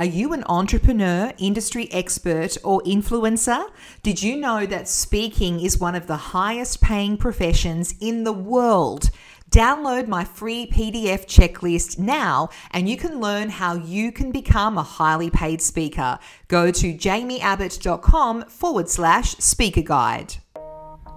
Are 0.00 0.06
you 0.06 0.32
an 0.32 0.44
entrepreneur, 0.48 1.30
industry 1.36 1.86
expert, 1.92 2.56
or 2.64 2.80
influencer? 2.84 3.66
Did 4.02 4.22
you 4.22 4.34
know 4.34 4.64
that 4.64 4.88
speaking 4.88 5.60
is 5.60 5.78
one 5.78 5.94
of 5.94 6.06
the 6.06 6.16
highest 6.16 6.80
paying 6.80 7.18
professions 7.18 7.94
in 8.00 8.24
the 8.24 8.32
world? 8.32 9.10
Download 9.50 10.08
my 10.08 10.24
free 10.24 10.66
PDF 10.72 11.26
checklist 11.26 11.98
now 11.98 12.48
and 12.70 12.88
you 12.88 12.96
can 12.96 13.20
learn 13.20 13.50
how 13.50 13.74
you 13.74 14.10
can 14.10 14.32
become 14.32 14.78
a 14.78 14.82
highly 14.82 15.28
paid 15.28 15.60
speaker. 15.60 16.18
Go 16.48 16.70
to 16.70 16.94
jaimieabbott.com 16.94 18.44
forward 18.44 18.88
slash 18.88 19.32
speaker 19.32 19.82
guide. 19.82 20.36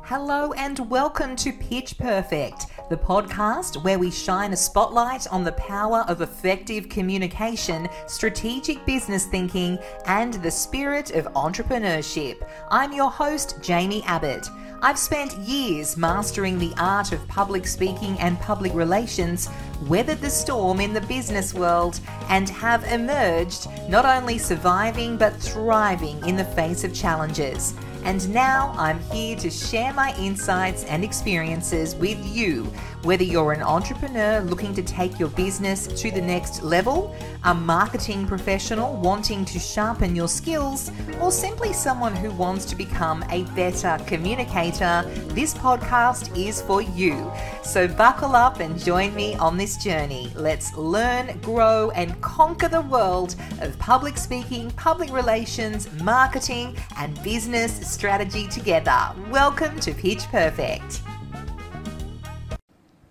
Hello 0.07 0.52
and 0.52 0.89
welcome 0.89 1.38
to 1.38 1.54
Pitch 1.54 1.97
Perfect, 1.97 2.65
the 2.94 2.98
podcast 3.00 3.84
where 3.84 3.98
we 3.98 4.12
shine 4.12 4.54
a 4.54 4.55
spotlight 4.55 5.26
on 5.32 5.44
the 5.44 5.52
power 5.54 6.05
of 6.07 6.21
effective 6.21 6.88
communication, 6.89 7.89
strategic 8.05 8.86
business 8.86 9.26
thinking, 9.26 9.80
and 10.05 10.36
the 10.36 10.52
spirit 10.52 11.09
of 11.16 11.26
entrepreneurship. 11.34 12.48
I'm 12.70 12.94
your 12.94 13.09
host, 13.09 13.58
Jaimie 13.62 14.05
Abbott. 14.05 14.48
I've 14.84 15.00
spent 15.00 15.36
years 15.40 15.98
mastering 15.98 16.59
the 16.59 16.72
art 16.77 17.14
of 17.14 17.27
public 17.27 17.66
speaking 17.66 18.16
and 18.20 18.40
public 18.40 18.76
relations, 18.76 19.50
weathered 19.88 20.22
the 20.22 20.30
storm 20.30 20.80
in 20.80 20.94
the 20.94 21.02
business 21.02 21.52
world, 21.52 22.00
and 22.30 22.48
have 22.48 22.84
emerged 22.84 23.67
not 23.89 24.05
only 24.05 24.38
surviving 24.38 25.17
but 25.17 25.36
thriving 25.38 26.23
in 26.28 26.36
the 26.36 26.45
face 26.45 26.84
of 26.84 26.94
challenges. 26.94 27.73
And 28.03 28.27
now 28.34 28.75
I'm 28.77 28.99
here 29.12 29.38
to 29.38 29.49
share 29.49 29.93
my 29.93 30.13
insights 30.20 30.84
and 30.85 31.05
experiences 31.05 31.95
with 31.95 32.20
you, 32.25 32.66
whether 33.03 33.23
you're 33.23 33.53
an 33.53 33.61
entrepreneur 33.61 34.41
looking 34.41 34.73
to 34.75 34.84
take 34.84 35.17
your 35.20 35.30
business 35.30 35.88
to 35.88 36.11
the 36.11 36.21
next 36.21 36.63
level, 36.63 37.16
a 37.45 37.53
marketing 37.53 38.27
professional 38.27 38.95
wanting 38.97 39.45
to 39.45 39.58
sharpen 39.58 40.16
your 40.16 40.27
skills, 40.27 40.91
or 41.21 41.31
simply 41.31 41.71
someone 41.71 42.16
who 42.16 42.30
wants 42.31 42.66
to 42.66 42.75
become 42.75 43.23
a 43.30 43.44
better 43.55 43.97
communicator, 44.06 45.03
this 45.30 45.53
podcast 45.53 46.38
is 46.38 46.61
for 46.61 46.81
you. 46.81 47.31
So 47.63 47.88
buckle 47.88 48.35
up 48.35 48.59
and 48.59 48.78
join 48.78 49.16
me 49.16 49.35
on 49.35 49.58
this 49.58 49.78
journey. 49.78 50.31
Let's 50.35 50.75
learn, 50.75 51.39
grow, 51.39 51.91
and 51.91 52.19
conquer 52.22 52.67
the 52.67 52.81
world 52.81 53.35
of 53.61 53.80
public 53.80 54.17
speaking, 54.17 54.72
public 54.72 55.11
relations, 55.13 55.89
marketing, 56.02 56.75
and 56.97 57.22
business 57.23 57.92
strategy 57.94 58.47
together. 58.47 59.13
Welcome 59.30 59.80
to 59.81 59.94
Pitch 59.94 60.23
Perfect. 60.31 61.02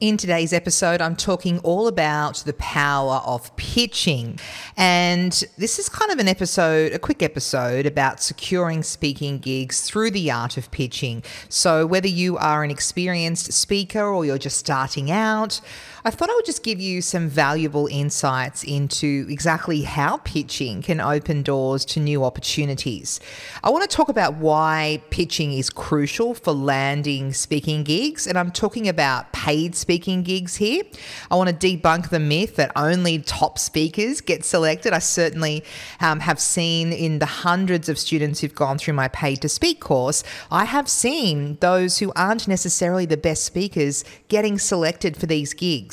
In 0.00 0.16
today's 0.16 0.52
episode, 0.52 1.00
I'm 1.00 1.14
talking 1.14 1.60
all 1.60 1.86
about 1.86 2.38
the 2.38 2.54
power 2.54 3.22
of 3.24 3.54
pitching. 3.54 4.40
And 4.76 5.30
this 5.56 5.78
is 5.78 5.88
kind 5.88 6.10
of 6.10 6.18
an 6.18 6.26
episode, 6.26 6.92
a 6.92 6.98
quick 6.98 7.22
episode 7.22 7.86
about 7.86 8.20
securing 8.20 8.82
speaking 8.82 9.38
gigs 9.38 9.82
through 9.82 10.10
the 10.10 10.32
art 10.32 10.56
of 10.56 10.72
pitching. 10.72 11.22
So, 11.48 11.86
whether 11.86 12.08
you 12.08 12.36
are 12.36 12.64
an 12.64 12.72
experienced 12.72 13.52
speaker 13.52 14.02
or 14.02 14.24
you're 14.24 14.38
just 14.38 14.58
starting 14.58 15.12
out, 15.12 15.60
I 16.04 16.10
thought 16.10 16.30
I 16.30 16.34
would 16.34 16.44
just 16.44 16.64
give 16.64 16.80
you 16.80 17.00
some 17.00 17.28
valuable 17.28 17.86
insights 17.86 18.64
into 18.64 19.24
exactly 19.28 19.82
how 19.82 20.16
pitching 20.24 20.82
can 20.82 21.00
open 21.00 21.44
doors 21.44 21.84
to 21.84 22.00
new 22.00 22.24
opportunities. 22.24 23.20
I 23.62 23.70
want 23.70 23.88
to 23.88 23.96
talk 23.96 24.08
about 24.08 24.34
why 24.34 25.00
pitching 25.10 25.52
is 25.52 25.70
crucial 25.70 26.34
for 26.34 26.52
landing 26.52 27.32
speaking 27.32 27.84
gigs, 27.84 28.26
and 28.26 28.36
I'm 28.36 28.50
talking 28.50 28.88
about 28.88 29.32
paid 29.32 29.76
speaking 29.76 30.24
gigs 30.24 30.56
here. 30.56 30.82
I 31.30 31.36
want 31.36 31.50
to 31.50 31.54
debunk 31.54 32.08
the 32.08 32.18
myth 32.18 32.56
that 32.56 32.72
only 32.74 33.20
top 33.20 33.56
speakers 33.56 34.20
get 34.20 34.44
selected. 34.44 34.92
I 34.92 34.98
certainly 34.98 35.62
um, 36.00 36.18
have 36.18 36.40
seen 36.40 36.92
in 36.92 37.20
the 37.20 37.26
hundreds 37.26 37.88
of 37.88 37.96
students 37.96 38.40
who've 38.40 38.52
gone 38.52 38.76
through 38.76 38.94
my 38.94 39.06
paid 39.06 39.40
to 39.42 39.48
speak 39.48 39.78
course, 39.78 40.24
I 40.50 40.64
have 40.64 40.88
seen 40.88 41.58
those 41.60 41.98
who 41.98 42.12
aren't 42.16 42.48
necessarily 42.48 43.06
the 43.06 43.16
best 43.16 43.44
speakers 43.44 44.04
getting 44.26 44.58
selected 44.58 45.16
for 45.16 45.26
these 45.26 45.54
gigs. 45.54 45.91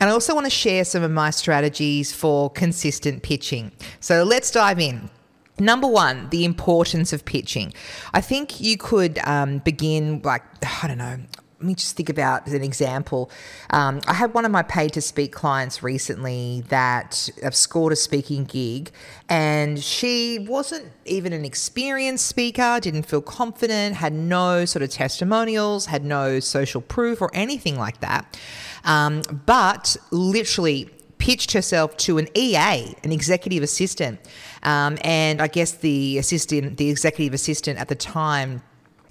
And 0.00 0.08
I 0.08 0.12
also 0.12 0.34
want 0.34 0.46
to 0.46 0.50
share 0.50 0.84
some 0.84 1.02
of 1.02 1.10
my 1.10 1.30
strategies 1.30 2.12
for 2.12 2.50
consistent 2.50 3.22
pitching. 3.22 3.70
So 4.00 4.22
let's 4.24 4.50
dive 4.50 4.80
in. 4.80 5.10
Number 5.58 5.86
one, 5.86 6.28
the 6.30 6.44
importance 6.46 7.12
of 7.12 7.24
pitching. 7.24 7.74
I 8.14 8.22
think 8.22 8.60
you 8.60 8.78
could 8.78 9.18
um, 9.24 9.58
begin 9.58 10.22
like, 10.24 10.42
I 10.82 10.86
don't 10.88 10.98
know, 10.98 11.18
let 11.60 11.66
me 11.66 11.74
just 11.74 11.94
think 11.94 12.08
about 12.08 12.46
an 12.46 12.62
example. 12.62 13.30
Um, 13.68 14.00
I 14.08 14.14
had 14.14 14.32
one 14.32 14.46
of 14.46 14.50
my 14.50 14.62
paid 14.62 14.94
to 14.94 15.02
speak 15.02 15.32
clients 15.32 15.82
recently 15.82 16.64
that 16.68 17.28
have 17.42 17.54
scored 17.54 17.92
a 17.92 17.96
speaking 17.96 18.44
gig, 18.44 18.90
and 19.28 19.78
she 19.78 20.38
wasn't 20.48 20.86
even 21.04 21.34
an 21.34 21.44
experienced 21.44 22.26
speaker, 22.26 22.78
didn't 22.80 23.02
feel 23.02 23.20
confident, 23.20 23.96
had 23.96 24.12
no 24.14 24.64
sort 24.64 24.82
of 24.82 24.90
testimonials, 24.90 25.86
had 25.86 26.04
no 26.04 26.40
social 26.40 26.80
proof 26.80 27.20
or 27.20 27.30
anything 27.34 27.78
like 27.78 28.00
that 28.00 28.38
um, 28.84 29.22
but 29.46 29.96
literally 30.10 30.90
pitched 31.18 31.52
herself 31.52 31.96
to 31.98 32.18
an 32.18 32.28
EA, 32.34 32.94
an 33.04 33.12
executive 33.12 33.62
assistant. 33.62 34.18
Um, 34.62 34.96
and 35.04 35.42
I 35.42 35.48
guess 35.48 35.72
the 35.72 36.18
assistant, 36.18 36.78
the 36.78 36.88
executive 36.88 37.34
assistant 37.34 37.78
at 37.78 37.88
the 37.88 37.94
time, 37.94 38.62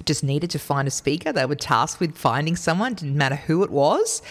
just 0.06 0.24
needed 0.24 0.50
to 0.52 0.60
find 0.60 0.88
a 0.88 0.92
speaker. 0.92 1.32
They 1.32 1.46
were 1.46 1.56
tasked 1.56 2.00
with 2.00 2.18
finding 2.18 2.56
someone, 2.56 2.94
didn't 2.94 3.18
matter 3.18 3.36
who 3.36 3.64
it 3.64 3.70
was. 3.70 4.22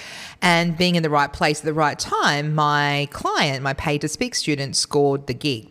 And 0.42 0.76
being 0.76 0.94
in 0.94 1.02
the 1.02 1.10
right 1.10 1.32
place 1.32 1.60
at 1.60 1.64
the 1.64 1.74
right 1.74 1.98
time, 1.98 2.54
my 2.54 3.08
client, 3.10 3.62
my 3.62 3.74
paid 3.74 4.00
to 4.02 4.08
speak 4.08 4.34
student, 4.34 4.76
scored 4.76 5.26
the 5.26 5.34
gig. 5.34 5.68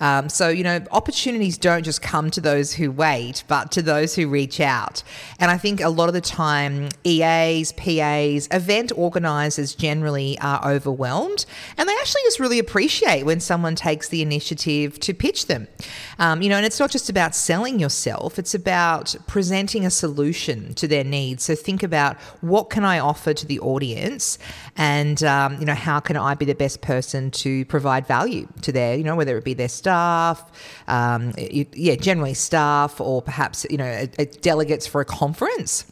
Um, 0.00 0.28
so, 0.28 0.48
you 0.48 0.64
know, 0.64 0.80
opportunities 0.90 1.58
don't 1.58 1.82
just 1.82 2.00
come 2.00 2.30
to 2.30 2.40
those 2.40 2.72
who 2.72 2.90
wait, 2.90 3.44
but 3.48 3.70
to 3.72 3.82
those 3.82 4.14
who 4.14 4.28
reach 4.28 4.60
out. 4.60 5.02
And 5.38 5.50
I 5.50 5.58
think 5.58 5.80
a 5.80 5.90
lot 5.90 6.08
of 6.08 6.14
the 6.14 6.20
time, 6.20 6.88
EAs, 7.04 7.72
PAs, 7.72 8.48
event 8.50 8.92
organizers 8.96 9.74
generally 9.74 10.38
are 10.40 10.66
overwhelmed 10.66 11.44
and 11.76 11.88
they 11.88 11.92
actually 12.00 12.22
just 12.22 12.40
really 12.40 12.58
appreciate 12.58 13.24
when 13.24 13.40
someone 13.40 13.74
takes 13.74 14.08
the 14.08 14.22
initiative 14.22 14.98
to 15.00 15.12
pitch 15.12 15.46
them. 15.46 15.68
Um, 16.18 16.40
you 16.40 16.48
know, 16.48 16.56
and 16.56 16.64
it's 16.64 16.80
not 16.80 16.90
just 16.90 17.10
about 17.10 17.34
selling 17.34 17.78
yourself, 17.78 18.38
it's 18.38 18.54
about 18.54 19.14
presenting 19.26 19.84
a 19.84 19.90
solution 19.90 20.74
to 20.74 20.88
their 20.88 21.04
needs. 21.04 21.44
So 21.44 21.54
think 21.54 21.82
about 21.82 22.16
what 22.40 22.70
can 22.70 22.84
I 22.84 22.98
offer 22.98 23.34
to 23.34 23.46
the 23.46 23.60
audience 23.60 24.38
and, 24.76 25.22
um, 25.22 25.58
you 25.58 25.66
know, 25.66 25.74
how 25.74 26.00
can 26.00 26.16
I 26.16 26.34
be 26.34 26.46
the 26.46 26.54
best 26.54 26.80
person 26.80 27.30
to 27.32 27.64
provide 27.66 28.06
value 28.06 28.48
to 28.62 28.72
their, 28.72 28.96
you 28.96 29.04
know, 29.04 29.16
whether 29.16 29.36
it 29.36 29.44
be 29.44 29.54
their 29.54 29.68
staff 29.68 29.89
staff, 29.90 30.84
um, 30.86 31.32
yeah, 31.36 31.96
generally 31.96 32.34
staff, 32.34 33.00
or 33.00 33.20
perhaps 33.20 33.66
you 33.68 33.76
know 33.76 34.06
delegates 34.40 34.86
for 34.86 35.00
a 35.00 35.04
conference. 35.04 35.84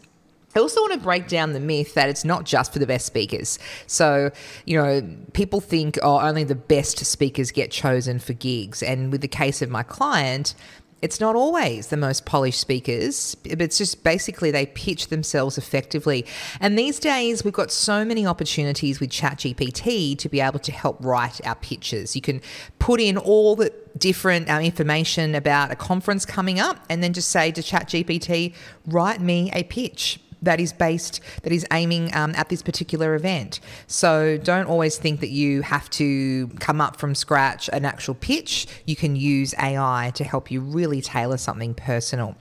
I 0.55 0.61
also 0.61 0.81
want 0.81 0.95
to 0.95 1.01
break 1.01 1.29
down 1.29 1.53
the 1.53 1.61
myth 1.61 1.95
that 1.95 2.09
it's 2.09 2.25
not 2.25 2.45
just 2.45 2.73
for 2.73 2.79
the 2.79 2.87
best 2.87 3.07
speakers. 3.07 3.59
So, 3.87 4.31
you 4.65 4.81
know, 4.81 5.03
people 5.35 5.61
think, 5.61 5.99
oh, 6.03 6.21
only 6.21 6.43
the 6.43 6.55
best 6.55 7.05
speakers 7.05 7.51
get 7.51 7.71
chosen 7.71 8.19
for 8.19 8.33
gigs. 8.33 8.83
And 8.83 9.13
with 9.13 9.21
the 9.21 9.29
case 9.29 9.61
of 9.63 9.69
my 9.69 9.83
client, 9.83 10.55
it's 11.01 11.21
not 11.21 11.37
always 11.37 11.89
the 11.89 11.97
most 11.97 12.25
polished 12.25 12.61
speakers, 12.61 13.35
but 13.37 13.63
it's 13.63 13.79
just 13.79 14.03
basically 14.03 14.51
they 14.51 14.67
pitch 14.67 15.09
themselves 15.09 15.57
effectively. 15.57 16.27
And 16.61 16.79
these 16.79 16.99
days, 16.99 17.45
we've 17.45 17.55
got 17.55 17.71
so 17.71 18.05
many 18.05 18.27
opportunities 18.27 18.99
with 18.99 19.11
ChatGPT 19.11 20.19
to 20.19 20.29
be 20.29 20.41
able 20.41 20.59
to 20.59 20.73
help 20.73 20.97
write 21.01 21.45
our 21.47 21.55
pitches. 21.55 22.17
You 22.17 22.23
can 22.23 22.41
put 22.79 23.01
in 23.01 23.17
all 23.17 23.55
the 23.55 23.73
different 23.97 24.51
uh, 24.51 24.61
information 24.61 25.35
about 25.35 25.71
a 25.71 25.77
conference 25.77 26.25
coming 26.25 26.59
up 26.59 26.85
and 26.89 27.03
then 27.03 27.13
just 27.13 27.31
say 27.31 27.53
to 27.53 27.61
ChatGPT, 27.61 28.55
write 28.87 29.21
me 29.21 29.51
a 29.53 29.63
pitch 29.65 30.21
that 30.43 30.61
is 30.61 30.73
based 30.73 31.21
that 31.43 31.53
is 31.53 31.67
aiming 31.73 32.15
um, 32.15 32.35
at 32.35 32.49
this 32.49 32.63
particular 32.63 33.15
event. 33.15 33.61
So 33.87 34.37
don't 34.39 34.67
always 34.67 34.99
think 34.99 35.21
that 35.21 35.31
you 35.31 35.63
have 35.63 35.89
to 35.91 36.49
come 36.61 36.81
up 36.81 36.97
from 36.97 37.15
scratch 37.15 37.69
an 37.73 37.85
actual 37.85 38.15
pitch. 38.15 38.67
You 38.87 38.97
can 38.97 39.17
use 39.17 39.55
AI 39.59 40.13
to 40.15 40.25
help 40.25 40.51
you 40.51 40.61
really 40.61 41.01
tailor 41.01 41.37
something 41.37 41.75
personal 41.75 42.37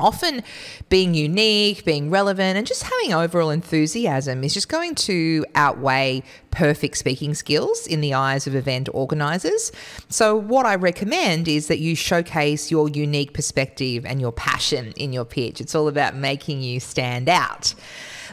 often 0.00 0.42
being 0.88 1.14
unique, 1.14 1.84
being 1.84 2.10
relevant, 2.10 2.56
and 2.56 2.66
just 2.66 2.82
having 2.82 3.12
overall 3.12 3.50
enthusiasm 3.50 4.42
is 4.42 4.54
just 4.54 4.68
going 4.68 4.94
to 4.94 5.44
outweigh 5.54 6.22
perfect 6.50 6.96
speaking 6.96 7.34
skills 7.34 7.86
in 7.86 8.00
the 8.00 8.14
eyes 8.14 8.46
of 8.46 8.54
event 8.54 8.88
organizers. 8.92 9.72
So, 10.08 10.36
what 10.36 10.66
I 10.66 10.74
recommend 10.74 11.48
is 11.48 11.68
that 11.68 11.78
you 11.78 11.94
showcase 11.94 12.70
your 12.70 12.88
unique 12.88 13.32
perspective 13.32 14.04
and 14.04 14.20
your 14.20 14.32
passion 14.32 14.92
in 14.96 15.12
your 15.12 15.24
pitch. 15.24 15.60
It's 15.60 15.74
all 15.74 15.88
about 15.88 16.14
making 16.16 16.62
you 16.62 16.80
stand 16.80 17.28
out. 17.28 17.74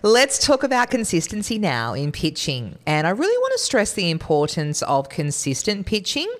Let's 0.03 0.45
talk 0.45 0.63
about 0.63 0.91
consistency 0.91 1.57
now 1.57 1.93
in 1.93 2.11
pitching. 2.11 2.77
And 2.85 3.07
I 3.07 3.11
really 3.11 3.37
want 3.37 3.53
to 3.53 3.59
stress 3.59 3.93
the 3.93 4.09
importance 4.09 4.81
of 4.83 5.09
consistent 5.09 5.85
pitching. 5.85 6.31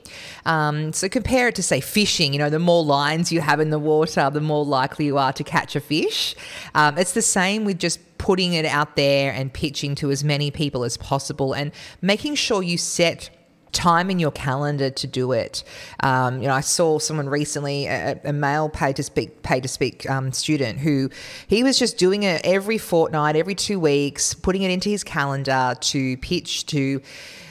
Um, 0.45 0.94
so 0.94 1.09
compare 1.09 1.48
it 1.48 1.56
to, 1.56 1.63
say, 1.63 1.80
fishing. 1.80 2.33
You 2.33 2.39
know, 2.39 2.50
the 2.50 2.59
more 2.59 2.83
lines 2.83 3.31
you 3.31 3.42
have 3.42 3.59
in 3.59 3.69
the 3.69 3.80
water, 3.80 4.30
the 4.30 4.42
more 4.42 4.63
likely 4.63 5.06
you 5.06 5.18
are 5.18 5.33
to 5.33 5.44
catch 5.44 5.75
a 5.75 5.80
fish. 5.80 6.36
Um, 6.75 6.98
it's 6.98 7.13
the 7.13 7.21
same 7.21 7.65
with 7.65 7.80
just 7.80 8.00
putting 8.18 8.54
it 8.54 8.65
out 8.65 8.95
there 8.95 9.31
and 9.33 9.51
pitching 9.54 9.95
to 9.95 10.12
as 10.12 10.24
many 10.24 10.51
people 10.51 10.83
as 10.83 10.98
possible 10.98 11.53
and 11.53 11.71
making 12.01 12.36
sure 12.36 12.62
you 12.62 12.77
set 12.77 13.30
time 13.77 14.09
in 14.09 14.18
your 14.18 14.31
calendar 14.31 14.89
to 14.89 15.07
do 15.07 15.31
it. 15.31 15.63
Um, 16.01 16.41
you 16.41 16.47
know, 16.47 16.53
I 16.53 16.62
saw 16.62 16.97
someone 16.97 17.29
recently, 17.29 17.85
a, 17.85 18.19
a 18.25 18.33
male 18.33 18.69
paid 18.69 18.95
to 18.95 19.03
speak, 19.03 19.44
paid 19.44 19.62
to 19.62 19.69
speak 19.69 20.09
um, 20.09 20.31
student, 20.31 20.79
who 20.79 21.09
he 21.47 21.63
was 21.63 21.77
just 21.77 21.97
doing 21.97 22.24
it 22.24 22.41
every 22.44 22.79
fortnight, 22.79 23.35
every 23.35 23.56
two 23.56 23.79
weeks, 23.79 24.33
putting 24.33 24.63
it 24.63 24.71
into 24.71 24.89
his 24.89 25.03
calendar 25.03 25.75
to 25.79 26.18
pitch 26.18 26.65
to. 26.68 27.01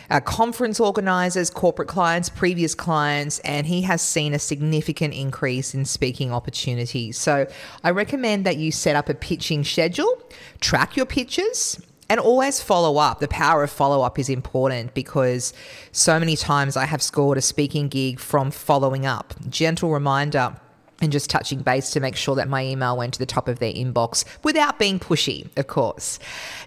Uh, 0.09 0.21
conference 0.21 0.79
organizers, 0.79 1.51
corporate 1.51 1.89
clients, 1.89 2.29
previous 2.29 2.77
clients, 2.77 3.41
and 3.41 3.67
he 3.67 3.83
has 3.83 4.01
seen 4.01 4.35
a 4.35 4.39
significant 4.39 5.13
increase 5.13 5.75
in 5.75 5.85
speaking 5.85 6.33
opportunities. 6.33 7.19
So 7.19 7.49
I 7.83 7.91
recommend 7.91 8.47
that 8.47 8.57
you 8.57 8.71
set 8.71 8.95
up 8.95 9.09
a 9.09 9.15
pitching 9.15 9.65
schedule, 9.65 10.23
track 10.61 10.97
your 10.97 11.07
pitches, 11.07 11.81
and 12.09 12.21
always 12.21 12.61
follow 12.61 12.99
up. 12.99 13.21
The 13.21 13.29
power 13.29 13.63
of 13.65 13.71
follow 13.71 14.03
up 14.03 14.19
is 14.19 14.29
important 14.29 14.95
because 14.95 15.53
so 15.93 16.19
many 16.19 16.37
times 16.37 16.77
I 16.77 16.85
have 16.85 17.03
scored 17.03 17.39
a 17.39 17.43
speaking 17.43 17.89
gig 17.89 18.21
from 18.21 18.51
following 18.51 19.07
up. 19.07 19.35
Gentle 19.49 19.91
reminder 19.91 20.57
and 21.01 21.13
just 21.13 21.29
touching 21.29 21.61
base 21.61 21.91
to 21.91 22.01
make 22.01 22.17
sure 22.17 22.35
that 22.37 22.49
my 22.49 22.65
email 22.65 22.97
went 22.97 23.13
to 23.15 23.19
the 23.19 23.27
top 23.27 23.49
of 23.49 23.59
their 23.59 23.73
inbox 23.73 24.25
without 24.43 24.79
being 24.79 24.99
pushy, 24.99 25.47
of 25.57 25.67
course. 25.67 26.19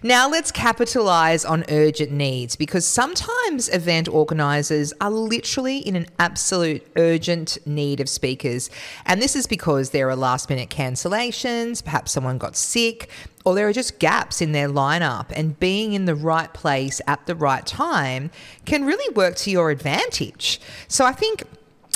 Now, 0.02 0.28
let's 0.28 0.52
capitalize 0.52 1.44
on 1.44 1.64
urgent 1.68 2.12
needs 2.12 2.54
because 2.56 2.86
sometimes 2.86 3.68
event 3.68 4.08
organizers 4.08 4.92
are 5.00 5.10
literally 5.10 5.78
in 5.78 5.96
an 5.96 6.06
absolute 6.18 6.86
urgent 6.96 7.58
need 7.66 8.00
of 8.00 8.08
speakers. 8.08 8.70
And 9.04 9.20
this 9.20 9.34
is 9.34 9.46
because 9.46 9.90
there 9.90 10.08
are 10.08 10.16
last 10.16 10.48
minute 10.48 10.70
cancellations, 10.70 11.82
perhaps 11.82 12.12
someone 12.12 12.38
got 12.38 12.56
sick, 12.56 13.10
or 13.44 13.54
there 13.54 13.68
are 13.68 13.72
just 13.72 13.98
gaps 13.98 14.40
in 14.40 14.52
their 14.52 14.68
lineup, 14.68 15.26
and 15.34 15.58
being 15.58 15.94
in 15.94 16.04
the 16.04 16.14
right 16.14 16.52
place 16.52 17.00
at 17.06 17.24
the 17.26 17.34
right 17.34 17.66
time 17.66 18.30
can 18.66 18.84
really 18.84 19.12
work 19.14 19.34
to 19.36 19.50
your 19.50 19.70
advantage. 19.70 20.60
So 20.88 21.04
I 21.06 21.12
think 21.12 21.44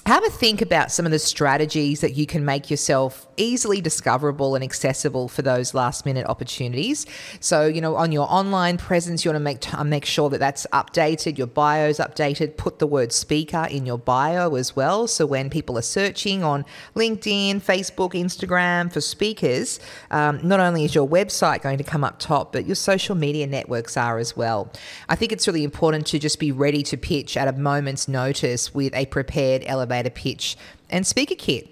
have 0.07 0.23
a 0.23 0.29
think 0.29 0.61
about 0.61 0.93
some 0.93 1.07
of 1.07 1.13
the 1.13 1.19
strategies 1.19 2.03
that 2.03 2.15
you 2.15 2.27
can 2.27 2.45
make 2.45 2.71
yourself 2.71 3.27
easily 3.39 3.81
discoverable 3.81 4.55
and 4.55 4.63
accessible 4.63 5.29
for 5.29 5.41
those 5.41 5.73
last 5.73 6.05
minute 6.05 6.27
opportunities. 6.27 7.07
So, 7.41 7.67
you 7.67 7.81
know, 7.81 7.97
on 7.97 8.13
your 8.13 8.31
online 8.31 8.77
presence, 8.77 9.25
you 9.25 9.31
want 9.31 9.37
to 9.37 9.41
make 9.41 9.61
t- 9.61 9.83
make 9.85 10.05
sure 10.05 10.29
that 10.29 10.41
that's 10.41 10.67
updated, 10.75 11.39
your 11.39 11.47
bio's 11.47 11.99
updated, 11.99 12.59
put 12.59 12.81
the 12.81 12.87
word 12.87 13.13
speaker 13.13 13.67
in 13.71 13.87
your 13.87 13.97
bio 13.97 14.57
as 14.57 14.77
well. 14.77 15.09
So 15.09 15.25
when 15.25 15.49
people 15.49 15.79
are 15.79 15.83
searching 15.83 16.45
on 16.45 16.67
LinkedIn, 16.95 17.63
Facebook, 17.63 18.13
Instagram 18.13 18.93
for 18.93 19.01
speakers, 19.01 19.81
um, 20.11 20.39
not 20.47 20.61
only 20.61 20.85
is 20.85 20.95
your 20.95 21.09
website 21.09 21.63
going 21.63 21.79
to 21.79 21.85
come 21.85 22.05
up 22.05 22.19
top, 22.19 22.53
but 22.53 22.67
your 22.67 22.77
social 22.77 23.15
media 23.15 23.47
networks 23.47 23.97
are 23.97 24.19
as 24.19 24.37
well. 24.37 24.71
I 25.09 25.17
think 25.17 25.33
it's 25.33 25.47
really 25.47 25.65
important 25.65 26.07
to 26.09 26.19
just 26.19 26.39
be 26.39 26.53
ready 26.53 26.83
to 26.83 26.99
pitch 26.99 27.39
at 27.39 27.49
a 27.49 27.53
moment's 27.53 28.07
notice 28.07 28.75
with 28.75 28.95
a 28.95 29.07
prepared 29.07 29.65
elevator 29.67 29.94
elevator 29.95 30.11
pitch 30.11 30.57
and 30.91 31.07
speaker 31.07 31.35
kit. 31.35 31.69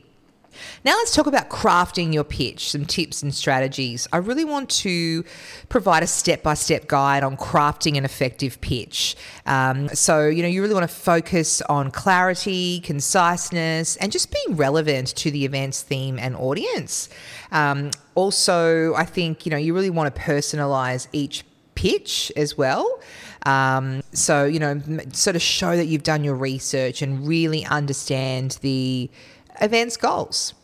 Now 0.85 0.93
let's 0.93 1.15
talk 1.15 1.27
about 1.27 1.49
crafting 1.49 2.13
your 2.13 2.25
pitch, 2.25 2.71
some 2.71 2.85
tips 2.85 3.23
and 3.23 3.35
strategies. 3.35 4.07
I 4.13 4.19
really 4.19 4.45
want 4.45 4.69
to 4.83 5.25
provide 5.71 6.03
a 6.03 6.07
step-by-step 6.07 6.89
guide 6.89 7.25
on 7.25 7.39
crafting 7.39 7.97
an 7.97 8.05
effective 8.05 8.61
pitch. 8.61 9.17
Um, 9.47 9.89
so 9.89 10.29
you 10.29 10.43
know 10.43 10.49
you 10.49 10.61
really 10.61 10.75
want 10.75 10.89
to 10.89 10.95
focus 10.95 11.63
on 11.63 11.91
clarity, 11.91 12.81
conciseness, 12.81 13.97
and 13.97 14.13
just 14.13 14.31
being 14.31 14.57
relevant 14.57 15.17
to 15.17 15.31
the 15.31 15.47
event's 15.47 15.81
theme 15.81 16.19
and 16.19 16.37
audience. 16.37 17.09
Um, 17.51 17.91
also, 18.15 18.95
I 18.95 19.07
think 19.07 19.47
you 19.47 19.51
know 19.51 19.57
you 19.57 19.73
really 19.75 19.91
want 19.91 20.15
to 20.15 20.21
personalize 20.21 21.09
each 21.13 21.45
pitch 21.75 22.31
as 22.37 22.59
well. 22.59 23.01
Um, 23.47 24.03
so, 24.13 24.45
you 24.45 24.59
know, 24.59 24.81
sort 25.13 25.37
of 25.37 25.43
show 25.43 25.77
that 25.77 25.87
you've 25.87 26.03
done 26.03 26.25
your 26.25 26.35
research 26.35 27.03
and 27.03 27.27
really 27.27 27.65
understand 27.65 28.59
the 28.63 29.11
event's 29.61 29.97
goals. 29.97 30.55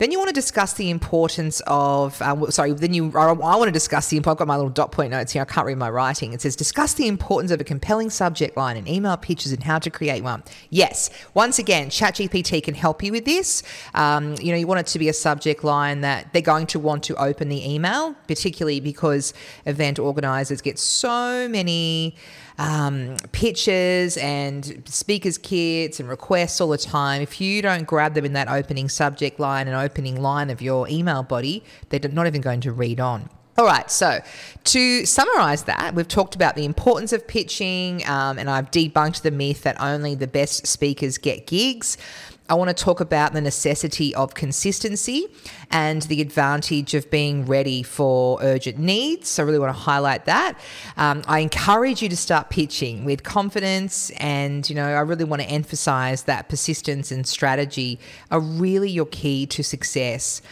Then 0.00 0.10
you 0.10 0.18
want 0.18 0.28
to 0.28 0.34
discuss 0.34 0.72
the 0.72 0.88
importance 0.88 1.60
of, 1.66 2.22
um, 2.22 2.50
sorry, 2.50 2.72
then 2.72 2.94
you, 2.94 3.12
I 3.14 3.32
want 3.32 3.68
to 3.68 3.70
discuss 3.70 4.08
the, 4.08 4.16
I've 4.16 4.24
got 4.24 4.46
my 4.46 4.56
little 4.56 4.70
dot 4.70 4.92
point 4.92 5.10
notes 5.10 5.32
here, 5.32 5.42
I 5.42 5.44
can't 5.44 5.66
read 5.66 5.76
my 5.76 5.90
writing. 5.90 6.32
It 6.32 6.40
says, 6.40 6.56
discuss 6.56 6.94
the 6.94 7.06
importance 7.06 7.50
of 7.50 7.60
a 7.60 7.64
compelling 7.64 8.08
subject 8.08 8.56
line 8.56 8.78
and 8.78 8.88
email 8.88 9.18
pitches 9.18 9.52
and 9.52 9.62
how 9.62 9.78
to 9.78 9.90
create 9.90 10.24
one. 10.24 10.42
Yes, 10.70 11.10
once 11.34 11.58
again, 11.58 11.90
ChatGPT 11.90 12.62
can 12.62 12.72
help 12.72 13.02
you 13.02 13.12
with 13.12 13.26
this. 13.26 13.62
Um, 13.92 14.36
you 14.40 14.52
know, 14.52 14.56
you 14.56 14.66
want 14.66 14.80
it 14.80 14.86
to 14.86 14.98
be 14.98 15.10
a 15.10 15.12
subject 15.12 15.64
line 15.64 16.00
that 16.00 16.32
they're 16.32 16.40
going 16.40 16.66
to 16.68 16.78
want 16.78 17.02
to 17.04 17.16
open 17.16 17.50
the 17.50 17.70
email, 17.70 18.14
particularly 18.26 18.80
because 18.80 19.34
event 19.66 19.98
organizers 19.98 20.62
get 20.62 20.78
so 20.78 21.46
many 21.46 22.16
um, 22.60 23.16
pitches 23.32 24.18
and 24.18 24.82
speakers 24.86 25.38
kits 25.38 25.98
and 25.98 26.08
requests 26.08 26.60
all 26.60 26.68
the 26.68 26.78
time. 26.78 27.22
If 27.22 27.40
you 27.40 27.62
don't 27.62 27.86
grab 27.86 28.12
them 28.12 28.26
in 28.26 28.34
that 28.34 28.48
opening 28.48 28.90
subject 28.90 29.40
line 29.40 29.66
and 29.66 29.74
opening 29.90 30.20
line 30.20 30.50
of 30.50 30.62
your 30.62 30.88
email 30.88 31.22
body, 31.22 31.64
they're 31.88 32.00
not 32.12 32.26
even 32.26 32.40
going 32.40 32.60
to 32.62 32.72
read 32.72 33.00
on. 33.00 33.28
All 33.58 33.66
right, 33.66 33.90
so 33.90 34.20
to 34.64 35.04
summarize 35.04 35.64
that, 35.64 35.94
we've 35.94 36.08
talked 36.08 36.34
about 36.34 36.54
the 36.54 36.64
importance 36.64 37.12
of 37.12 37.26
pitching 37.26 38.02
um, 38.08 38.38
and 38.38 38.48
I've 38.48 38.70
debunked 38.70 39.20
the 39.22 39.30
myth 39.30 39.64
that 39.64 39.78
only 39.80 40.14
the 40.14 40.26
best 40.26 40.66
speakers 40.66 41.18
get 41.18 41.46
gigs. 41.46 41.98
I 42.50 42.54
want 42.54 42.68
to 42.68 42.74
talk 42.74 42.98
about 42.98 43.32
the 43.32 43.40
necessity 43.40 44.12
of 44.16 44.34
consistency 44.34 45.28
and 45.70 46.02
the 46.02 46.20
advantage 46.20 46.94
of 46.94 47.08
being 47.08 47.46
ready 47.46 47.84
for 47.84 48.38
urgent 48.42 48.76
needs. 48.76 49.28
So, 49.28 49.44
I 49.44 49.46
really 49.46 49.60
want 49.60 49.72
to 49.74 49.80
highlight 49.80 50.24
that. 50.24 50.58
Um, 50.96 51.22
I 51.28 51.38
encourage 51.38 52.02
you 52.02 52.08
to 52.08 52.16
start 52.16 52.50
pitching 52.50 53.04
with 53.04 53.22
confidence, 53.22 54.10
and 54.16 54.68
you 54.68 54.74
know, 54.74 54.84
I 54.84 55.00
really 55.00 55.24
want 55.24 55.42
to 55.42 55.48
emphasize 55.48 56.24
that 56.24 56.48
persistence 56.48 57.12
and 57.12 57.24
strategy 57.24 58.00
are 58.32 58.40
really 58.40 58.90
your 58.90 59.06
key 59.06 59.46
to 59.46 59.62
success. 59.62 60.42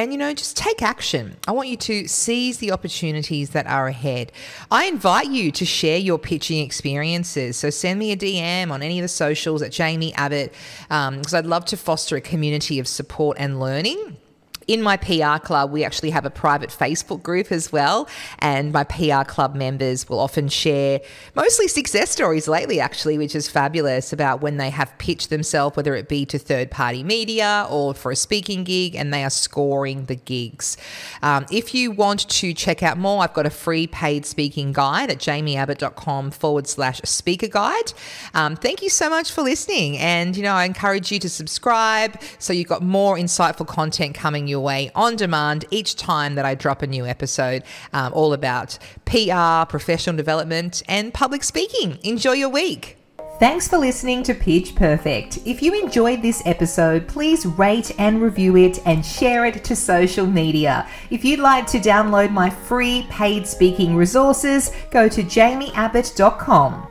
And, 0.00 0.12
you 0.12 0.18
know, 0.18 0.32
just 0.32 0.56
take 0.56 0.80
action. 0.80 1.36
I 1.46 1.52
want 1.52 1.68
you 1.68 1.76
to 1.76 2.08
seize 2.08 2.56
the 2.56 2.72
opportunities 2.72 3.50
that 3.50 3.66
are 3.66 3.86
ahead. 3.86 4.32
I 4.70 4.86
invite 4.86 5.28
you 5.28 5.52
to 5.52 5.66
share 5.66 5.98
your 5.98 6.18
pitching 6.18 6.64
experiences. 6.64 7.58
So 7.58 7.68
send 7.68 7.98
me 7.98 8.10
a 8.10 8.16
DM 8.16 8.70
on 8.70 8.82
any 8.82 8.98
of 8.98 9.02
the 9.02 9.08
socials 9.08 9.60
at 9.60 9.72
Jaimie 9.72 10.14
Abbott, 10.14 10.54
because 10.88 11.34
um, 11.34 11.38
I'd 11.38 11.44
love 11.44 11.66
to 11.66 11.76
foster 11.76 12.16
a 12.16 12.22
community 12.22 12.78
of 12.78 12.88
support 12.88 13.36
and 13.38 13.60
learning 13.60 14.16
in 14.66 14.82
my 14.82 14.96
PR 14.96 15.38
club, 15.42 15.72
we 15.72 15.84
actually 15.84 16.10
have 16.10 16.24
a 16.24 16.30
private 16.30 16.70
Facebook 16.70 17.22
group 17.22 17.50
as 17.50 17.72
well. 17.72 18.08
And 18.38 18.72
my 18.72 18.84
PR 18.84 19.24
club 19.24 19.54
members 19.54 20.08
will 20.08 20.20
often 20.20 20.48
share 20.48 21.00
mostly 21.34 21.68
success 21.68 22.10
stories 22.10 22.46
lately, 22.46 22.80
actually, 22.80 23.18
which 23.18 23.34
is 23.34 23.48
fabulous 23.48 24.12
about 24.12 24.40
when 24.40 24.58
they 24.58 24.70
have 24.70 24.96
pitched 24.98 25.30
themselves, 25.30 25.76
whether 25.76 25.94
it 25.94 26.08
be 26.08 26.24
to 26.26 26.38
third 26.38 26.70
party 26.70 27.02
media 27.02 27.66
or 27.70 27.94
for 27.94 28.12
a 28.12 28.16
speaking 28.16 28.64
gig, 28.64 28.94
and 28.94 29.12
they 29.12 29.24
are 29.24 29.30
scoring 29.30 30.04
the 30.06 30.16
gigs. 30.16 30.76
Um, 31.22 31.46
if 31.50 31.74
you 31.74 31.90
want 31.90 32.28
to 32.28 32.54
check 32.54 32.82
out 32.82 32.98
more, 32.98 33.22
I've 33.22 33.34
got 33.34 33.46
a 33.46 33.50
free 33.50 33.86
paid 33.86 34.26
speaking 34.26 34.72
guide 34.72 35.10
at 35.10 35.18
jaimieabbott.com 35.18 36.30
forward 36.30 36.66
slash 36.66 37.00
speaker 37.04 37.48
guide. 37.48 37.92
Um, 38.34 38.56
thank 38.56 38.82
you 38.82 38.90
so 38.90 39.08
much 39.08 39.32
for 39.32 39.42
listening. 39.42 39.98
And, 39.98 40.36
you 40.36 40.42
know, 40.42 40.52
I 40.52 40.64
encourage 40.64 41.10
you 41.10 41.18
to 41.20 41.28
subscribe 41.28 42.20
so 42.38 42.52
you've 42.52 42.68
got 42.68 42.82
more 42.82 43.16
insightful 43.16 43.66
content 43.66 44.14
coming 44.14 44.46
your 44.50 44.60
way 44.60 44.90
on 44.94 45.16
demand 45.16 45.64
each 45.70 45.96
time 45.96 46.34
that 46.34 46.44
I 46.44 46.54
drop 46.54 46.82
a 46.82 46.86
new 46.86 47.06
episode, 47.06 47.62
um, 47.94 48.12
all 48.12 48.34
about 48.34 48.78
PR, 49.06 49.64
professional 49.68 50.16
development, 50.16 50.82
and 50.88 51.14
public 51.14 51.42
speaking. 51.44 51.98
Enjoy 52.02 52.32
your 52.32 52.50
week. 52.50 52.98
Thanks 53.40 53.66
for 53.66 53.78
listening 53.78 54.22
to 54.24 54.34
Pitch 54.34 54.74
Perfect. 54.74 55.38
If 55.46 55.62
you 55.62 55.72
enjoyed 55.82 56.20
this 56.20 56.42
episode, 56.44 57.08
please 57.08 57.46
rate 57.46 57.90
and 57.98 58.20
review 58.20 58.58
it 58.58 58.80
and 58.84 59.04
share 59.04 59.46
it 59.46 59.64
to 59.64 59.74
social 59.74 60.26
media. 60.26 60.86
If 61.08 61.24
you'd 61.24 61.40
like 61.40 61.66
to 61.68 61.78
download 61.78 62.32
my 62.32 62.50
free 62.50 63.06
paid 63.08 63.46
speaking 63.46 63.96
resources, 63.96 64.72
go 64.90 65.08
to 65.08 65.22
jaimieabbott.com. 65.22 66.89